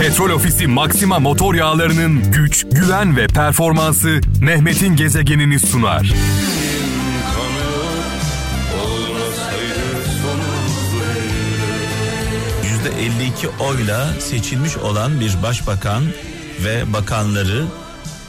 Petrol 0.00 0.30
Ofisi 0.30 0.66
Maxima 0.66 1.18
motor 1.18 1.54
yağlarının 1.54 2.32
güç, 2.32 2.66
güven 2.72 3.16
ve 3.16 3.26
performansı 3.26 4.20
Mehmet'in 4.40 4.96
gezegenini 4.96 5.60
sunar. 5.60 6.02
%52 6.02 6.12
oyla 13.60 14.20
seçilmiş 14.20 14.76
olan 14.76 15.20
bir 15.20 15.42
başbakan 15.42 16.04
ve 16.64 16.92
bakanları 16.92 17.64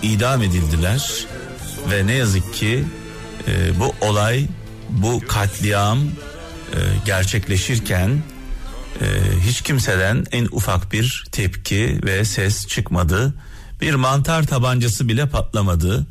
idam 0.01 0.41
edildiler 0.41 1.25
ve 1.91 2.07
ne 2.07 2.13
yazık 2.13 2.53
ki 2.53 2.83
e, 3.47 3.79
bu 3.79 3.95
olay 4.01 4.45
bu 4.89 5.21
katliam 5.27 5.97
e, 5.97 6.79
gerçekleşirken 7.05 8.09
e, 9.01 9.39
hiç 9.45 9.61
kimseden 9.61 10.25
en 10.31 10.47
ufak 10.51 10.91
bir 10.91 11.25
tepki 11.31 11.99
ve 12.03 12.25
ses 12.25 12.67
çıkmadı. 12.67 13.33
Bir 13.81 13.93
mantar 13.93 14.47
tabancası 14.47 15.07
bile 15.07 15.29
patlamadı. 15.29 16.05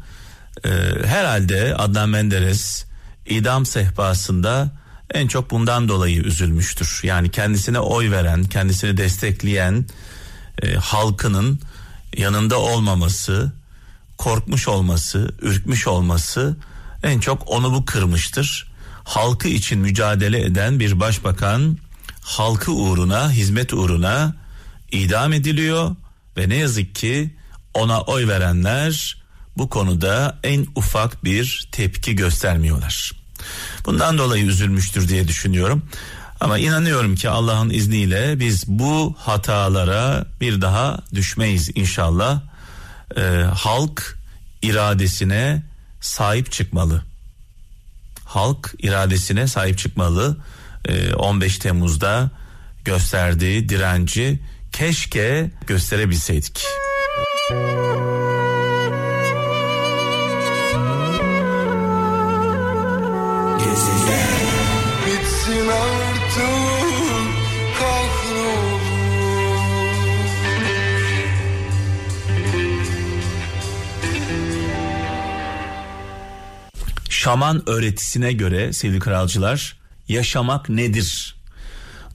E, 0.65 0.71
herhalde 1.07 1.75
Adnan 1.75 2.09
Menderes 2.09 2.85
idam 3.27 3.67
sehpasında 3.67 4.73
en 5.15 5.29
çok 5.29 5.51
bundan 5.51 5.89
dolayı 5.89 6.23
üzülmüştür. 6.23 7.01
Yani 7.03 7.31
kendisine 7.31 7.81
oy 7.81 8.11
veren, 8.11 8.45
kendisini 8.45 8.97
destekleyen 8.97 9.85
e, 10.63 10.75
halkının 10.75 11.61
yanında 12.17 12.61
olmaması, 12.61 13.53
korkmuş 14.19 14.69
olması, 14.69 15.35
ürkmüş 15.43 15.87
olması 15.87 16.57
en 17.03 17.21
çok 17.21 17.51
onu 17.51 17.73
bu 17.73 17.85
kırmıştır. 17.85 18.73
Halkı 19.05 19.49
için 19.49 19.79
mücadele 19.79 20.41
eden 20.45 20.81
bir 20.81 21.01
başbakan 21.01 21.79
halkı 22.27 22.73
uğruna, 22.73 23.31
hizmet 23.31 23.73
uğruna 23.73 24.35
idam 24.93 25.33
ediliyor 25.33 25.97
ve 26.37 26.49
ne 26.49 26.57
yazık 26.57 26.95
ki 26.95 27.35
ona 27.75 28.01
oy 28.01 28.29
verenler 28.29 29.23
bu 29.57 29.69
konuda 29.69 30.39
en 30.43 30.67
ufak 30.75 31.25
bir 31.25 31.69
tepki 31.73 32.17
göstermiyorlar. 32.17 33.13
Bundan 33.85 34.19
dolayı 34.19 34.45
üzülmüştür 34.45 35.09
diye 35.09 35.29
düşünüyorum. 35.29 35.83
Ama 36.41 36.59
inanıyorum 36.59 37.15
ki 37.15 37.29
Allah'ın 37.29 37.71
izniyle 37.71 38.41
biz 38.41 38.69
bu 38.69 39.15
hatalara 39.19 40.27
bir 40.41 40.61
daha 40.61 40.99
düşmeyiz 41.15 41.71
inşallah. 41.75 42.41
Ee, 43.17 43.21
halk 43.55 44.19
iradesine 44.63 45.63
sahip 46.01 46.53
çıkmalı. 46.53 47.03
Halk 48.25 48.75
iradesine 48.79 49.47
sahip 49.47 49.79
çıkmalı. 49.79 50.37
Ee, 50.89 51.15
15 51.15 51.59
Temmuz'da 51.59 52.31
gösterdiği 52.85 53.69
direnci 53.69 54.39
keşke 54.73 55.51
gösterebilseydik. 55.67 56.67
Bitsin 65.07 65.69
artık 65.69 66.47
kahrolur 67.79 68.81
Şaman 77.09 77.69
öğretisine 77.69 78.33
göre 78.33 78.73
sevgili 78.73 79.01
kralcılar 79.01 79.86
yaşamak 80.09 80.69
nedir? 80.69 81.37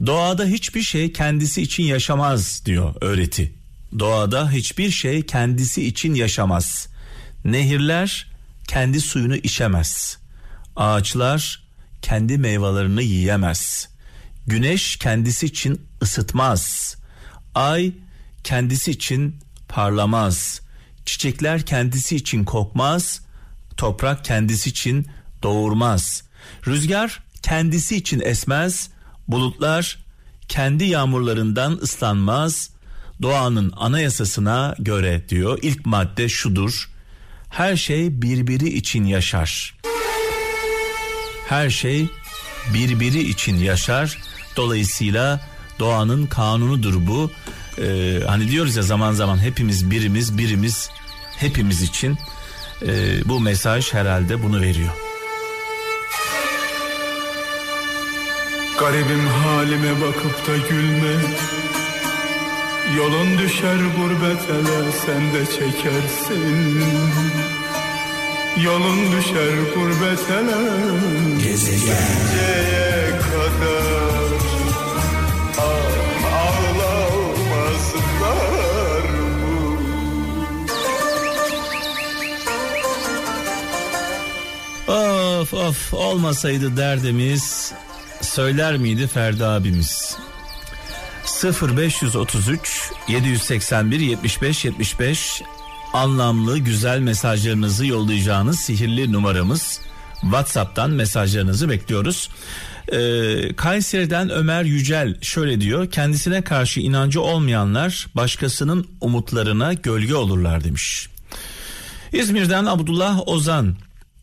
Doğada 0.05 0.45
hiçbir 0.45 0.81
şey 0.81 1.13
kendisi 1.13 1.61
için 1.61 1.83
yaşamaz 1.83 2.61
diyor 2.65 2.95
öğreti. 3.01 3.53
Doğada 3.99 4.51
hiçbir 4.51 4.91
şey 4.91 5.25
kendisi 5.25 5.87
için 5.87 6.13
yaşamaz. 6.13 6.87
Nehirler 7.45 8.31
kendi 8.67 9.01
suyunu 9.01 9.35
içemez. 9.35 10.17
Ağaçlar 10.75 11.63
kendi 12.01 12.37
meyvelerini 12.37 13.03
yiyemez. 13.03 13.89
Güneş 14.47 14.95
kendisi 14.95 15.45
için 15.45 15.81
ısıtmaz. 16.03 16.95
Ay 17.55 17.93
kendisi 18.43 18.91
için 18.91 19.35
parlamaz. 19.67 20.61
Çiçekler 21.05 21.61
kendisi 21.65 22.15
için 22.15 22.43
kokmaz. 22.43 23.21
Toprak 23.77 24.25
kendisi 24.25 24.69
için 24.69 25.07
doğurmaz. 25.43 26.23
Rüzgar 26.67 27.23
kendisi 27.43 27.95
için 27.95 28.19
esmez. 28.19 28.89
Bulutlar 29.27 29.99
kendi 30.47 30.83
yağmurlarından 30.83 31.79
ıslanmaz. 31.81 32.69
Doğanın 33.21 33.73
anayasasına 33.77 34.75
göre 34.79 35.29
diyor 35.29 35.59
ilk 35.61 35.85
madde 35.85 36.29
şudur. 36.29 36.89
Her 37.49 37.75
şey 37.75 38.21
birbiri 38.21 38.69
için 38.69 39.03
yaşar. 39.05 39.77
Her 41.49 41.69
şey 41.69 42.07
birbiri 42.73 43.19
için 43.29 43.55
yaşar. 43.55 44.17
Dolayısıyla 44.55 45.39
doğanın 45.79 46.25
kanunudur 46.25 47.07
bu. 47.07 47.31
Ee, 47.81 48.19
hani 48.27 48.51
diyoruz 48.51 48.75
ya 48.75 48.83
zaman 48.83 49.13
zaman 49.13 49.37
hepimiz 49.37 49.91
birimiz 49.91 50.37
birimiz 50.37 50.89
hepimiz 51.37 51.81
için 51.81 52.17
Ee, 52.87 53.21
bu 53.25 53.39
mesaj 53.39 53.93
herhalde 53.93 54.43
bunu 54.43 54.61
veriyor. 54.61 54.93
Garibim 58.81 59.27
halime 59.27 60.01
bakıp 60.01 60.47
da 60.47 60.57
gülme. 60.69 61.15
Yolun 62.97 63.37
düşer 63.37 63.75
gurbet 63.75 64.49
ele 64.49 64.91
sen 65.05 65.33
de 65.33 65.45
çekersin. 65.45 66.83
Yolun 68.63 69.11
düşer 69.11 69.55
gurbet 69.75 70.29
ele. 70.29 70.59
Geceye 71.43 73.09
kadar 73.09 74.31
ah, 75.57 75.91
Ağlamazlar 76.43 77.91
mı? 79.13 79.71
Of 85.41 85.53
of 85.53 85.93
olmasaydı 85.93 86.77
derdimiz 86.77 87.73
söyler 88.21 88.77
miydi 88.77 89.07
Ferdi 89.07 89.45
abimiz? 89.45 90.17
0533 91.43 92.91
781 93.07 93.99
75 93.99 94.65
75 94.65 95.41
anlamlı 95.93 96.57
güzel 96.57 96.99
mesajlarınızı 96.99 97.85
yollayacağınız 97.85 98.59
sihirli 98.59 99.11
numaramız. 99.11 99.81
WhatsApp'tan 100.21 100.91
mesajlarınızı 100.91 101.69
bekliyoruz. 101.69 102.29
Ee, 102.91 103.55
Kayseri'den 103.55 104.29
Ömer 104.29 104.63
Yücel 104.63 105.21
şöyle 105.21 105.61
diyor. 105.61 105.91
Kendisine 105.91 106.41
karşı 106.41 106.79
inancı 106.79 107.21
olmayanlar 107.21 108.07
başkasının 108.15 108.87
umutlarına 109.01 109.73
gölge 109.73 110.15
olurlar 110.15 110.63
demiş. 110.63 111.09
İzmir'den 112.13 112.65
Abdullah 112.65 113.27
Ozan 113.27 113.75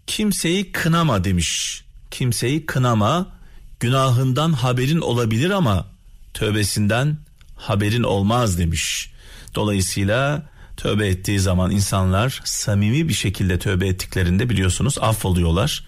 kimseyi 0.06 0.72
kınama 0.72 1.24
demiş. 1.24 1.82
Kimseyi 2.10 2.66
kınama 2.66 3.37
günahından 3.80 4.52
haberin 4.52 5.00
olabilir 5.00 5.50
ama 5.50 5.86
tövbesinden 6.34 7.16
haberin 7.56 8.02
olmaz 8.02 8.58
demiş. 8.58 9.10
Dolayısıyla 9.54 10.42
tövbe 10.76 11.08
ettiği 11.08 11.40
zaman 11.40 11.70
insanlar 11.70 12.40
samimi 12.44 13.08
bir 13.08 13.14
şekilde 13.14 13.58
tövbe 13.58 13.86
ettiklerinde 13.86 14.50
biliyorsunuz 14.50 14.98
affoluyorlar. 15.00 15.84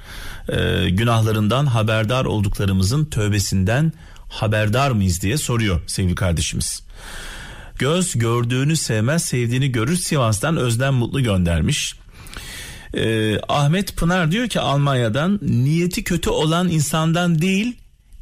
Ee, 0.49 0.91
günahlarından 0.91 1.67
haberdar 1.67 2.25
olduklarımızın 2.25 3.05
tövbesinden 3.05 3.93
haberdar 4.29 4.91
mıyız 4.91 5.23
diye 5.23 5.39
soruyor 5.39 5.81
sevgili 5.87 6.15
kardeşimiz. 6.15 6.83
Göz 7.79 8.19
gördüğünü 8.19 8.77
sevmez 8.77 9.25
sevdiğini 9.25 9.73
görür 9.73 9.97
Sivas'tan 9.97 10.57
Özlem 10.57 10.95
Mutlu 10.95 11.23
göndermiş. 11.23 11.95
Ee, 12.95 13.39
Ahmet 13.49 13.97
Pınar 13.97 14.31
diyor 14.33 14.49
ki 14.49 14.61
Almanya'dan 14.61 15.39
niyeti 15.43 16.05
kötü 16.05 16.31
olan 16.31 16.69
insandan 16.69 17.43
değil 17.43 17.77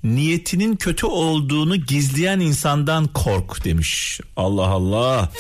niyetinin 0.04 0.76
kötü 0.76 1.06
olduğunu 1.06 1.76
gizleyen 1.76 2.40
insandan 2.40 3.06
kork 3.06 3.64
demiş. 3.64 4.20
Allah 4.36 4.66
Allah. 4.66 5.30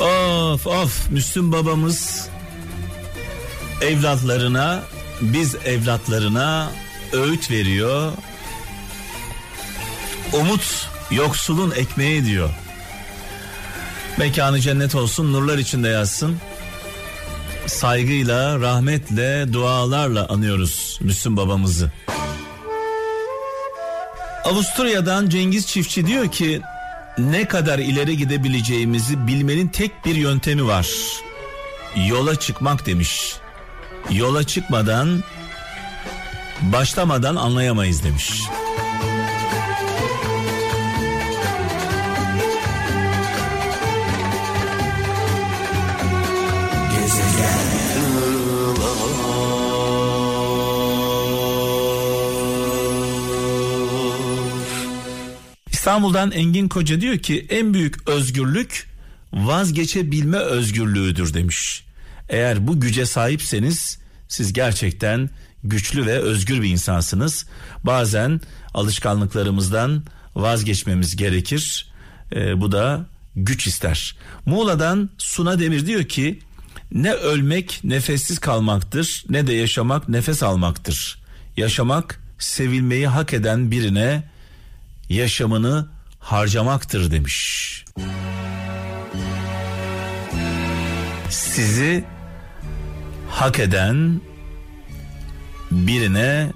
Of 0.00 0.66
of 0.66 1.10
Müslüm 1.10 1.52
babamız 1.52 2.28
evlatlarına 3.82 4.82
biz 5.20 5.54
evlatlarına 5.54 6.70
öğüt 7.12 7.50
veriyor. 7.50 8.12
Umut 10.32 10.88
yoksulun 11.10 11.70
ekmeği 11.70 12.24
diyor. 12.24 12.50
Mekanı 14.18 14.60
cennet 14.60 14.94
olsun, 14.94 15.32
nurlar 15.32 15.58
içinde 15.58 15.88
yazsın. 15.88 16.36
Saygıyla, 17.66 18.60
rahmetle, 18.60 19.52
dualarla 19.52 20.28
anıyoruz 20.28 20.98
Müslüm 21.02 21.36
babamızı. 21.36 21.92
Avusturya'dan 24.44 25.28
Cengiz 25.28 25.66
Çiftçi 25.66 26.06
diyor 26.06 26.32
ki 26.32 26.60
ne 27.18 27.48
kadar 27.48 27.78
ileri 27.78 28.16
gidebileceğimizi 28.16 29.26
bilmenin 29.26 29.68
tek 29.68 30.04
bir 30.04 30.14
yöntemi 30.14 30.66
var. 30.66 30.88
Yola 32.08 32.36
çıkmak 32.36 32.86
demiş. 32.86 33.36
Yola 34.10 34.44
çıkmadan 34.44 35.24
başlamadan 36.62 37.36
anlayamayız 37.36 38.04
demiş. 38.04 38.42
İstanbul'dan 55.88 56.30
Engin 56.30 56.68
Koca 56.68 57.00
diyor 57.00 57.18
ki 57.18 57.46
en 57.50 57.74
büyük 57.74 58.08
özgürlük 58.08 58.86
vazgeçebilme 59.32 60.36
özgürlüğüdür 60.36 61.34
demiş. 61.34 61.84
Eğer 62.28 62.66
bu 62.66 62.80
güce 62.80 63.06
sahipseniz 63.06 63.98
siz 64.28 64.52
gerçekten 64.52 65.30
güçlü 65.64 66.06
ve 66.06 66.18
özgür 66.18 66.62
bir 66.62 66.68
insansınız. 66.68 67.46
Bazen 67.84 68.40
alışkanlıklarımızdan 68.74 70.02
vazgeçmemiz 70.34 71.16
gerekir. 71.16 71.92
Ee, 72.32 72.60
bu 72.60 72.72
da 72.72 73.06
güç 73.36 73.66
ister. 73.66 74.16
Muğla'dan 74.46 75.10
Suna 75.18 75.58
Demir 75.58 75.86
diyor 75.86 76.04
ki 76.04 76.38
ne 76.92 77.12
ölmek 77.12 77.80
nefessiz 77.84 78.38
kalmaktır 78.38 79.24
ne 79.28 79.46
de 79.46 79.52
yaşamak 79.52 80.08
nefes 80.08 80.42
almaktır. 80.42 81.22
Yaşamak 81.56 82.20
sevilmeyi 82.38 83.06
hak 83.06 83.34
eden 83.34 83.70
birine 83.70 84.22
yaşamını 85.08 85.88
harcamaktır 86.18 87.10
demiş. 87.10 87.84
Sizi 91.30 92.04
hak 93.30 93.58
eden 93.58 94.20
birine 95.70 96.52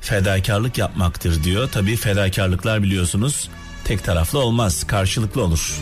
fedakarlık 0.00 0.78
yapmaktır 0.78 1.44
diyor. 1.44 1.68
Tabii 1.72 1.96
fedakarlıklar 1.96 2.82
biliyorsunuz 2.82 3.50
tek 3.84 4.04
taraflı 4.04 4.38
olmaz, 4.38 4.84
karşılıklı 4.86 5.42
olur. 5.44 5.80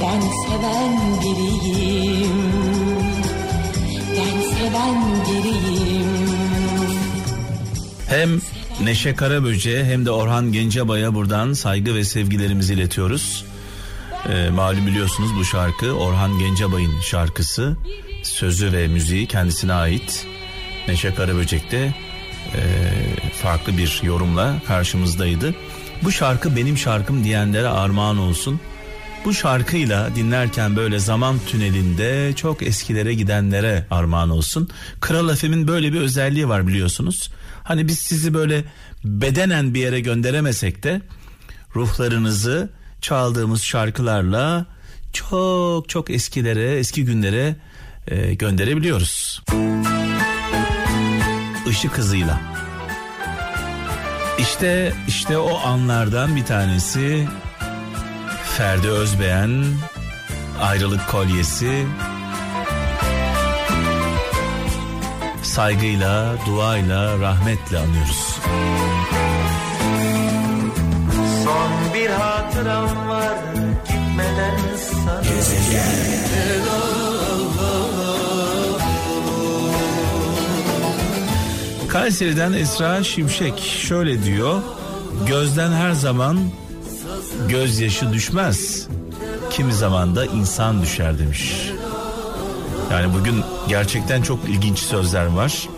Ben 0.00 0.20
seven 0.20 1.20
biriyim. 1.22 2.36
Ben 4.16 4.40
seven 4.40 5.24
biriyim. 5.26 6.06
Hem 8.08 8.40
Neşe 8.82 9.14
Karaböce 9.14 9.84
hem 9.84 10.06
de 10.06 10.10
Orhan 10.10 10.52
Gencebay'a 10.52 11.14
buradan 11.14 11.52
saygı 11.52 11.94
ve 11.94 12.04
sevgilerimizi 12.04 12.74
iletiyoruz. 12.74 13.44
Ee, 14.28 14.50
malum 14.50 14.86
biliyorsunuz 14.86 15.30
bu 15.38 15.44
şarkı 15.44 15.92
Orhan 15.92 16.38
Gencebay'ın 16.38 17.00
şarkısı. 17.00 17.76
Sözü 18.22 18.72
ve 18.72 18.88
müziği 18.88 19.26
kendisine 19.26 19.72
ait. 19.72 20.26
Neşe 20.88 21.14
Karaböcek 21.14 21.70
de 21.70 21.94
e, 22.54 22.60
farklı 23.42 23.78
bir 23.78 24.00
yorumla 24.02 24.54
karşımızdaydı. 24.66 25.54
Bu 26.02 26.12
şarkı 26.12 26.56
benim 26.56 26.78
şarkım 26.78 27.24
diyenlere 27.24 27.68
armağan 27.68 28.18
olsun. 28.18 28.60
Bu 29.24 29.34
şarkıyla 29.34 30.14
dinlerken 30.16 30.76
böyle 30.76 30.98
zaman 30.98 31.38
tünelinde 31.46 32.32
çok 32.36 32.62
eskilere 32.62 33.14
gidenlere 33.14 33.86
armağan 33.90 34.30
olsun. 34.30 34.68
Kral 35.00 35.34
FM'in 35.34 35.68
böyle 35.68 35.92
bir 35.92 36.00
özelliği 36.00 36.48
var 36.48 36.66
biliyorsunuz. 36.66 37.30
Hani 37.64 37.88
biz 37.88 37.98
sizi 37.98 38.34
böyle 38.34 38.64
bedenen 39.04 39.74
bir 39.74 39.80
yere 39.80 40.00
gönderemesek 40.00 40.82
de 40.82 41.02
ruhlarınızı 41.74 42.70
çaldığımız 43.00 43.62
şarkılarla 43.62 44.66
çok 45.12 45.88
çok 45.88 46.10
eskilere, 46.10 46.78
eski 46.78 47.04
günlere 47.04 47.56
e, 48.06 48.34
gönderebiliyoruz. 48.34 49.42
Işık 51.70 51.98
hızıyla. 51.98 52.40
İşte 54.38 54.92
işte 55.08 55.38
o 55.38 55.58
anlardan 55.58 56.36
bir 56.36 56.44
tanesi 56.44 57.28
Ferdi 58.58 58.88
Özbeğen 58.88 59.64
ayrılık 60.60 61.08
kolyesi 61.08 61.86
saygıyla, 65.42 66.34
duayla, 66.46 67.18
rahmetle 67.18 67.78
anıyoruz. 67.78 68.38
Son 71.44 71.94
bir 71.94 72.10
hatıram 72.10 73.08
var 73.08 73.38
gitmeden 73.84 74.56
sana. 74.76 75.22
Gezegen. 75.22 76.08
Kayseri'den 81.88 82.52
Esra 82.52 83.04
Şimşek 83.04 83.58
şöyle 83.58 84.24
diyor. 84.24 84.62
Gözden 85.26 85.72
her 85.72 85.92
zaman 85.92 86.38
gözyaşı 87.48 88.12
düşmez. 88.12 88.88
Kimi 89.50 89.72
zaman 89.72 90.16
da 90.16 90.26
insan 90.26 90.82
düşer 90.82 91.18
demiş. 91.18 91.70
Yani 92.92 93.14
bugün 93.14 93.44
gerçekten 93.68 94.22
çok 94.22 94.48
ilginç 94.48 94.78
sözler 94.78 95.26
var. 95.26 95.68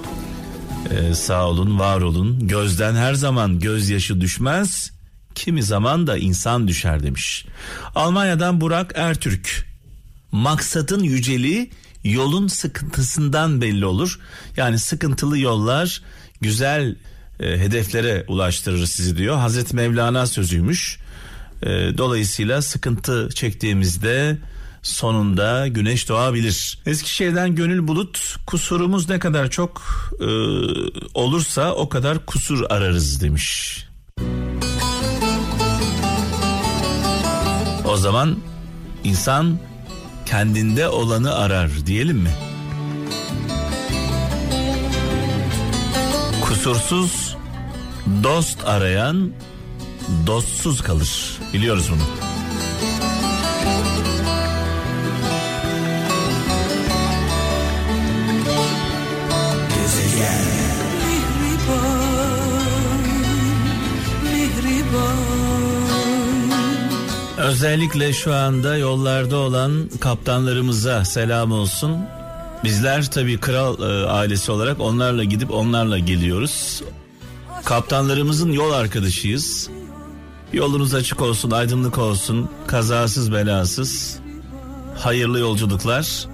Ee, 0.90 1.14
sağ 1.14 1.48
olun, 1.48 1.78
var 1.78 2.00
olun. 2.00 2.48
Gözden 2.48 2.94
her 2.94 3.14
zaman 3.14 3.58
gözyaşı 3.58 4.20
düşmez. 4.20 4.90
Kimi 5.34 5.62
zaman 5.62 6.06
da 6.06 6.16
insan 6.16 6.68
düşer 6.68 7.02
demiş. 7.02 7.46
Almanya'dan 7.94 8.60
Burak 8.60 8.92
Ertürk. 8.94 9.66
Maksatın 10.32 11.02
yüceliği 11.02 11.70
yolun 12.04 12.46
sıkıntısından 12.48 13.60
belli 13.60 13.86
olur. 13.86 14.20
Yani 14.56 14.78
sıkıntılı 14.78 15.38
yollar 15.38 16.02
güzel 16.40 16.96
e, 17.40 17.58
hedeflere 17.58 18.24
ulaştırır 18.28 18.86
sizi 18.86 19.16
diyor. 19.16 19.36
Hazreti 19.36 19.76
Mevlana 19.76 20.26
sözüymüş. 20.26 20.98
E, 21.62 21.68
dolayısıyla 21.98 22.62
sıkıntı 22.62 23.28
çektiğimizde 23.34 24.38
sonunda 24.82 25.68
güneş 25.68 26.08
doğabilir. 26.08 26.78
Eskişehir'den 26.86 27.54
Gönül 27.54 27.88
Bulut 27.88 28.36
kusurumuz 28.46 29.08
ne 29.08 29.18
kadar 29.18 29.50
çok 29.50 29.82
e, 30.20 30.26
olursa 31.14 31.74
o 31.74 31.88
kadar 31.88 32.26
kusur 32.26 32.64
ararız 32.70 33.20
demiş. 33.20 33.78
O 37.84 37.96
zaman 37.96 38.38
insan 39.04 39.58
kendinde 40.26 40.88
olanı 40.88 41.34
arar 41.34 41.70
diyelim 41.86 42.16
mi? 42.16 42.30
Kusursuz 46.42 47.36
dost 48.22 48.64
arayan 48.64 49.32
dostsuz 50.26 50.80
kalır. 50.80 51.38
Biliyoruz 51.52 51.90
bunu. 51.90 52.30
Özellikle 67.38 68.12
şu 68.12 68.34
anda 68.34 68.76
yollarda 68.76 69.36
olan 69.36 69.90
kaptanlarımıza 70.00 71.04
selam 71.04 71.52
olsun. 71.52 71.96
Bizler 72.64 73.10
tabii 73.10 73.40
kral 73.40 73.82
e, 73.82 74.06
ailesi 74.06 74.52
olarak 74.52 74.80
onlarla 74.80 75.24
gidip 75.24 75.50
onlarla 75.50 75.98
geliyoruz. 75.98 76.82
Kaptanlarımızın 77.64 78.52
yol 78.52 78.72
arkadaşıyız. 78.72 79.70
Yolunuz 80.52 80.94
açık 80.94 81.22
olsun, 81.22 81.50
aydınlık 81.50 81.98
olsun, 81.98 82.50
kazasız 82.66 83.32
belasız. 83.32 84.18
Hayırlı 84.98 85.38
yolculuklar. 85.38 86.26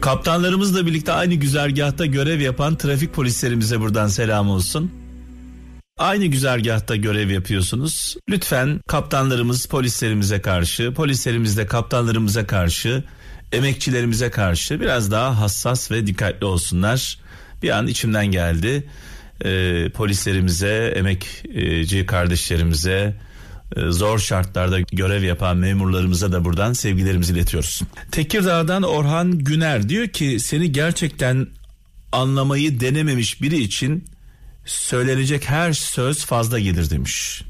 Kaptanlarımızla 0.00 0.86
birlikte 0.86 1.12
aynı 1.12 1.34
güzergahta 1.34 2.06
görev 2.06 2.40
yapan 2.40 2.76
trafik 2.76 3.14
polislerimize 3.14 3.80
buradan 3.80 4.08
selam 4.08 4.50
olsun. 4.50 4.90
Aynı 5.98 6.26
güzergahta 6.26 6.96
görev 6.96 7.30
yapıyorsunuz. 7.30 8.16
Lütfen 8.30 8.80
kaptanlarımız 8.86 9.66
polislerimize 9.66 10.40
karşı, 10.40 10.94
polislerimiz 10.94 11.56
de 11.56 11.66
kaptanlarımıza 11.66 12.46
karşı 12.46 13.04
emekçilerimize 13.52 14.30
karşı 14.30 14.80
biraz 14.80 15.10
daha 15.10 15.40
hassas 15.40 15.90
ve 15.90 16.06
dikkatli 16.06 16.46
olsunlar. 16.46 17.18
Bir 17.62 17.70
an 17.70 17.86
içimden 17.86 18.26
geldi. 18.26 18.86
Ee, 19.44 19.88
polislerimize, 19.94 20.92
emekçi 20.96 22.06
kardeşlerimize, 22.06 23.16
e, 23.76 23.90
zor 23.90 24.18
şartlarda 24.18 24.80
görev 24.80 25.22
yapan 25.22 25.56
memurlarımıza 25.56 26.32
da 26.32 26.44
buradan 26.44 26.72
sevgilerimizi 26.72 27.32
iletiyoruz. 27.32 27.82
Tekirdağ'dan 28.10 28.82
Orhan 28.82 29.38
Güner 29.38 29.88
diyor 29.88 30.08
ki 30.08 30.40
seni 30.40 30.72
gerçekten 30.72 31.46
anlamayı 32.12 32.80
denememiş 32.80 33.42
biri 33.42 33.58
için 33.58 34.04
söylenecek 34.64 35.48
her 35.48 35.72
söz 35.72 36.24
fazla 36.24 36.58
gelir 36.58 36.90
demiş. 36.90 37.42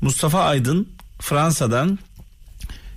Mustafa 0.00 0.40
Aydın 0.44 0.88
Fransa'dan 1.20 1.98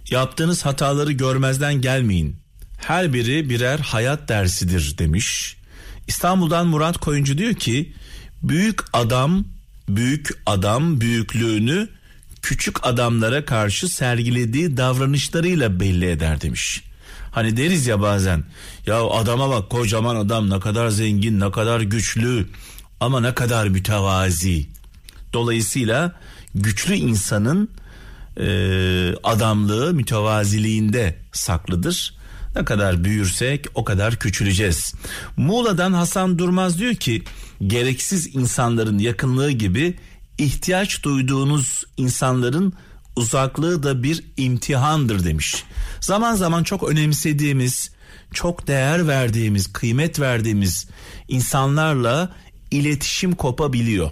yaptığınız 0.09 0.65
hataları 0.65 1.11
görmezden 1.11 1.73
gelmeyin. 1.81 2.35
Her 2.77 3.13
biri 3.13 3.49
birer 3.49 3.79
hayat 3.79 4.29
dersidir 4.29 4.97
demiş. 4.97 5.57
İstanbul'dan 6.07 6.67
Murat 6.67 6.97
Koyuncu 6.97 7.37
diyor 7.37 7.53
ki 7.53 7.93
büyük 8.43 8.79
adam 8.93 9.45
büyük 9.89 10.29
adam 10.45 11.01
büyüklüğünü 11.01 11.89
küçük 12.41 12.87
adamlara 12.87 13.45
karşı 13.45 13.87
sergilediği 13.89 14.77
davranışlarıyla 14.77 15.79
belli 15.79 16.09
eder 16.09 16.41
demiş. 16.41 16.83
Hani 17.31 17.57
deriz 17.57 17.87
ya 17.87 18.01
bazen 18.01 18.43
ya 18.87 19.03
adama 19.03 19.49
bak 19.49 19.69
kocaman 19.69 20.15
adam 20.15 20.49
ne 20.49 20.59
kadar 20.59 20.89
zengin 20.89 21.39
ne 21.39 21.51
kadar 21.51 21.81
güçlü 21.81 22.47
ama 22.99 23.19
ne 23.19 23.33
kadar 23.33 23.67
mütevazi. 23.67 24.67
Dolayısıyla 25.33 26.15
güçlü 26.55 26.95
insanın 26.95 27.69
e, 28.37 28.47
adamlığı 29.23 29.93
mütevaziliğinde 29.93 31.15
saklıdır. 31.31 32.13
Ne 32.55 32.65
kadar 32.65 33.03
büyürsek 33.03 33.65
o 33.75 33.83
kadar 33.83 34.15
küçüleceğiz. 34.15 34.93
Muğla'dan 35.37 35.93
Hasan 35.93 36.39
Durmaz 36.39 36.79
diyor 36.79 36.95
ki 36.95 37.23
gereksiz 37.67 38.35
insanların 38.35 38.99
yakınlığı 38.99 39.51
gibi 39.51 39.95
ihtiyaç 40.37 41.03
duyduğunuz 41.03 41.83
insanların 41.97 42.73
uzaklığı 43.15 43.83
da 43.83 44.03
bir 44.03 44.23
imtihandır 44.37 45.23
demiş. 45.23 45.63
Zaman 45.99 46.35
zaman 46.35 46.63
çok 46.63 46.89
önemsediğimiz, 46.89 47.91
çok 48.33 48.67
değer 48.67 49.07
verdiğimiz, 49.07 49.73
kıymet 49.73 50.19
verdiğimiz 50.19 50.87
insanlarla 51.27 52.29
iletişim 52.71 53.35
kopabiliyor. 53.35 54.11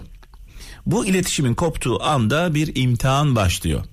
Bu 0.86 1.06
iletişimin 1.06 1.54
koptuğu 1.54 2.02
anda 2.02 2.54
bir 2.54 2.76
imtihan 2.76 3.36
başlıyor. 3.36 3.84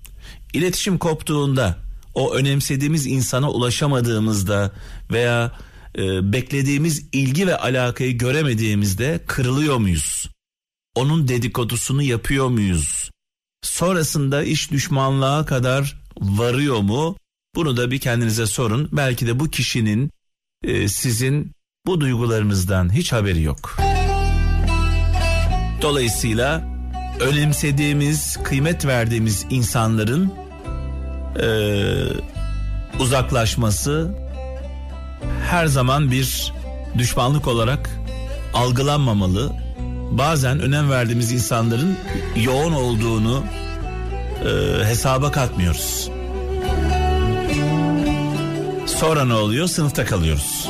İletişim 0.53 0.97
koptuğunda 0.97 1.77
o 2.19 2.33
önemsediğimiz 2.33 3.07
insana 3.07 3.51
ulaşamadığımızda 3.51 4.71
veya 5.11 5.51
e, 5.97 6.33
beklediğimiz 6.33 7.05
ilgi 7.11 7.47
ve 7.47 7.57
alakayı 7.57 8.17
göremediğimizde 8.17 9.19
kırılıyor 9.27 9.77
muyuz? 9.77 10.29
Onun 10.95 11.27
dedikodusunu 11.27 12.03
yapıyor 12.03 12.47
muyuz? 12.47 13.09
Sonrasında 13.61 14.43
iş 14.43 14.71
düşmanlığa 14.71 15.45
kadar 15.45 16.01
varıyor 16.19 16.79
mu? 16.79 17.15
Bunu 17.55 17.77
da 17.77 17.91
bir 17.91 17.99
kendinize 17.99 18.45
sorun. 18.45 18.89
Belki 18.91 19.27
de 19.27 19.39
bu 19.39 19.49
kişinin 19.49 20.11
e, 20.63 20.87
sizin 20.87 21.51
bu 21.85 22.01
duygularınızdan 22.01 22.93
hiç 22.93 23.11
haberi 23.13 23.41
yok. 23.41 23.77
Dolayısıyla 25.81 26.67
önemsediğimiz, 27.19 28.37
kıymet 28.43 28.85
verdiğimiz 28.85 29.45
insanların 29.49 30.48
e, 31.41 31.47
uzaklaşması 32.99 34.11
her 35.49 35.65
zaman 35.65 36.11
bir 36.11 36.53
düşmanlık 36.97 37.47
olarak 37.47 37.89
algılanmamalı. 38.53 39.51
Bazen 40.11 40.59
önem 40.59 40.89
verdiğimiz 40.89 41.31
insanların 41.31 41.97
yoğun 42.35 42.73
olduğunu 42.73 43.43
e, 44.45 44.83
hesaba 44.85 45.31
katmıyoruz. 45.31 46.09
Sonra 48.85 49.25
ne 49.25 49.33
oluyor? 49.33 49.67
Sınıfta 49.67 50.05
kalıyoruz. 50.05 50.69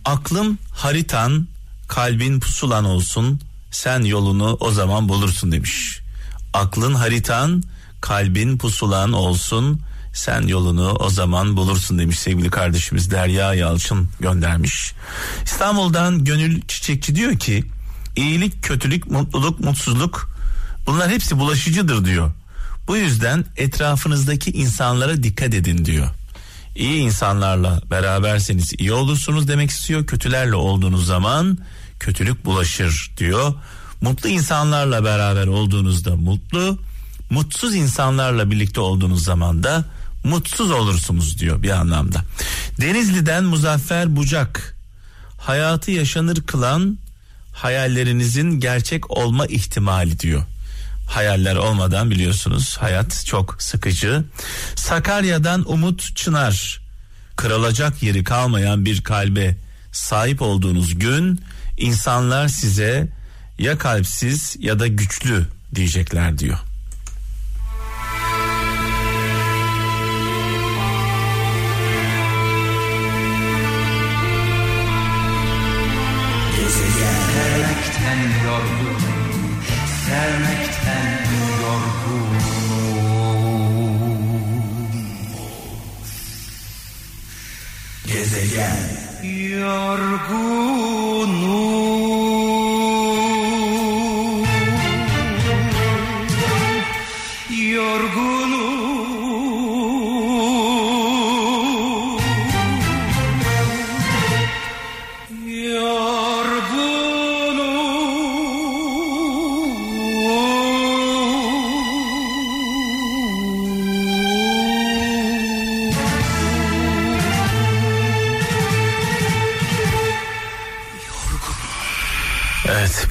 aklım 0.05 0.59
haritan 0.73 1.49
kalbin 1.89 2.41
pusulan 2.41 2.85
olsun 2.85 3.41
sen 3.71 4.03
yolunu 4.03 4.57
o 4.61 4.71
zaman 4.71 5.09
bulursun 5.09 5.53
demiş. 5.53 6.01
Aklın 6.53 6.95
haritan 6.95 7.63
kalbin 8.01 8.59
pusulan 8.59 9.13
olsun 9.13 9.81
sen 10.13 10.43
yolunu 10.43 10.91
o 10.93 11.11
zaman 11.11 11.57
bulursun 11.57 11.99
demiş 11.99 12.19
sevgili 12.19 12.51
kardeşimiz 12.51 13.11
Derya 13.11 13.55
Yalçın 13.55 14.09
göndermiş. 14.21 14.93
İstanbul'dan 15.45 16.25
Gönül 16.25 16.61
Çiçekçi 16.69 17.15
diyor 17.15 17.39
ki 17.39 17.65
iyilik, 18.17 18.63
kötülük, 18.63 19.11
mutluluk, 19.11 19.61
mutsuzluk 19.61 20.31
bunlar 20.87 21.11
hepsi 21.11 21.39
bulaşıcıdır 21.39 22.05
diyor. 22.05 22.31
Bu 22.89 22.97
yüzden 22.97 23.45
etrafınızdaki 23.57 24.51
insanlara 24.51 25.23
dikkat 25.23 25.55
edin 25.55 25.85
diyor. 25.85 26.09
İyi 26.77 27.01
insanlarla 27.01 27.81
beraberseniz 27.91 28.73
iyi 28.79 28.93
olursunuz 28.93 29.49
demek 29.49 29.71
istiyor. 29.71 30.07
Kötülerle 30.07 30.55
olduğunuz 30.55 31.07
zaman 31.07 31.59
kötülük 32.01 32.45
bulaşır 32.45 33.11
diyor. 33.17 33.55
Mutlu 34.01 34.29
insanlarla 34.29 35.05
beraber 35.05 35.47
olduğunuzda 35.47 36.17
mutlu, 36.17 36.79
mutsuz 37.31 37.75
insanlarla 37.75 38.51
birlikte 38.51 38.81
olduğunuz 38.81 39.25
zaman 39.25 39.63
da 39.63 39.85
mutsuz 40.29 40.71
olursunuz 40.71 41.39
diyor 41.39 41.63
bir 41.63 41.71
anlamda. 41.71 42.25
Denizli'den 42.81 43.45
Muzaffer 43.45 44.17
Bucak 44.17 44.77
hayatı 45.39 45.91
yaşanır 45.91 46.47
kılan 46.47 46.99
hayallerinizin 47.53 48.61
gerçek 48.61 49.11
olma 49.11 49.47
ihtimali 49.47 50.21
diyor. 50.21 50.43
Hayaller 51.09 51.57
olmadan 51.57 52.11
biliyorsunuz 52.11 52.77
hayat 52.81 53.27
çok 53.27 53.63
sıkıcı. 53.63 54.25
Sakarya'dan 54.77 55.73
Umut 55.73 56.17
Çınar 56.17 56.81
kırılacak 57.37 58.03
yeri 58.03 58.25
kalmayan 58.25 58.85
bir 58.85 59.01
kalbe 59.01 59.57
sahip 59.93 60.43
olduğunuz 60.43 60.99
gün 60.99 61.41
insanlar 61.79 62.49
size 62.49 63.09
ya 63.59 63.79
kalpsiz 63.79 64.57
ya 64.59 64.79
da 64.79 64.87
güçlü 64.87 65.47
diyecekler 65.75 66.39
diyor. 66.39 66.59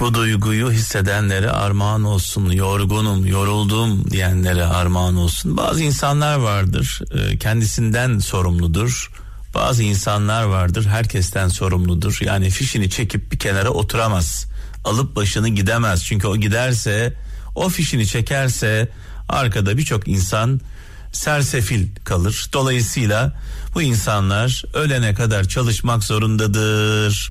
Bu 0.00 0.14
duyguyu 0.14 0.70
hissedenlere 0.72 1.50
armağan 1.50 2.04
olsun. 2.04 2.50
Yorgunum, 2.50 3.26
yoruldum 3.26 4.10
diyenlere 4.10 4.64
armağan 4.64 5.16
olsun. 5.16 5.56
Bazı 5.56 5.82
insanlar 5.82 6.38
vardır 6.38 7.00
e, 7.14 7.38
kendisinden 7.38 8.18
sorumludur. 8.18 9.10
bazı 9.54 9.82
insanlar 9.82 10.42
vardır 10.42 10.86
herkesten 10.86 11.48
sorumludur. 11.48 12.18
Yani 12.20 12.50
fişini 12.50 12.90
çekip 12.90 13.32
bir 13.32 13.38
kenara 13.38 13.70
oturamaz. 13.70 14.46
Alıp 14.84 15.16
başını 15.16 15.48
gidemez. 15.48 16.04
Çünkü 16.04 16.26
o 16.26 16.36
giderse 16.36 17.14
o 17.54 17.68
fişini 17.68 18.06
çekerse 18.06 18.88
arkada 19.28 19.78
birçok 19.78 20.08
insan 20.08 20.60
sersefil 21.12 21.88
kalır. 22.04 22.50
Dolayısıyla 22.52 23.32
bu 23.74 23.82
insanlar 23.82 24.64
ölene 24.74 25.14
kadar 25.14 25.44
çalışmak 25.48 26.04
zorundadır. 26.04 27.30